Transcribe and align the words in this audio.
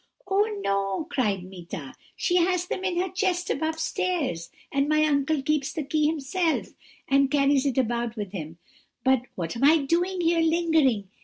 "'Oh, 0.27 0.59
no,' 0.63 1.05
cried 1.11 1.43
Meeta, 1.43 1.93
'she 2.15 2.37
has 2.37 2.65
them 2.65 2.83
in 2.83 2.97
her 2.99 3.09
chest 3.09 3.51
above 3.51 3.77
stairs, 3.79 4.49
and 4.71 4.89
my 4.89 5.03
uncle 5.05 5.43
keeps 5.43 5.71
the 5.71 5.83
key 5.83 6.07
himself, 6.07 6.69
and 7.07 7.29
carries 7.29 7.67
it 7.67 7.77
about 7.77 8.15
with 8.15 8.31
him; 8.31 8.57
but 9.03 9.27
what 9.35 9.55
am 9.55 9.63
I 9.63 9.77
doing 9.85 10.21
here, 10.21 10.39
lingering? 10.41 11.07